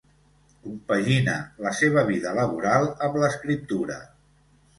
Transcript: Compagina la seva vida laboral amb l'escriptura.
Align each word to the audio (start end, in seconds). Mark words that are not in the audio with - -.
Compagina 0.61 1.35
la 1.65 1.73
seva 1.81 2.05
vida 2.07 2.33
laboral 2.39 2.89
amb 3.09 3.21
l'escriptura. 3.25 4.01